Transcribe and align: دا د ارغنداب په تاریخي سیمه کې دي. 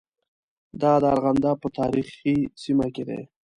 دا 0.81 0.93
د 1.01 1.03
ارغنداب 1.13 1.57
په 1.63 1.69
تاریخي 1.79 2.35
سیمه 2.63 2.87
کې 2.95 3.03
دي. 3.09 3.21